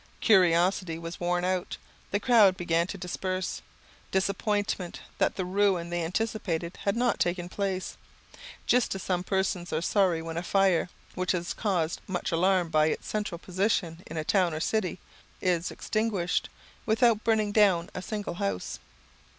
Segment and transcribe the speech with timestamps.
[0.19, 1.77] Curiosity was worn out.
[2.09, 3.61] The crowd began to disperse,
[4.09, 7.97] disappointed that the ruin they anticipated had not taken place;
[8.65, 12.87] just as some persons are sorry when a fire, which has caused much alarm by
[12.87, 14.97] its central position in a town or city,
[15.39, 16.49] is extinguished,
[16.87, 18.79] without burning down a single house.